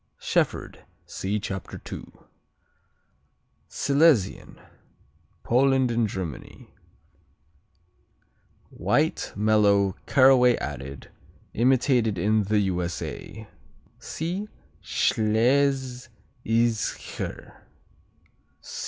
Shefford 0.17 0.83
see 1.05 1.39
Chapter 1.39 1.77
2. 1.77 2.11
Silesian 3.67 4.59
Poland 5.43 5.91
and 5.91 6.07
Germany 6.07 6.69
White; 8.71 9.31
mellow; 9.35 9.95
caraway 10.07 10.57
seeded. 10.57 11.11
Imitated 11.53 12.17
in 12.17 12.45
the 12.45 12.61
U.S.A. 12.61 13.47
(see 13.99 14.47
Schlesischer.) 14.81 17.57